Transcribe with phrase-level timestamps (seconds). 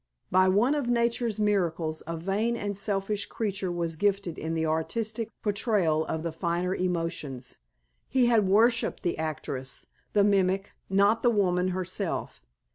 [0.31, 5.29] By one of nature's miracles a vain and selfish creature was gifted in the artistic
[5.43, 7.57] portrayal of the finer emotions.
[8.09, 12.41] He had worshiped the actress, the mimic, not the woman herself.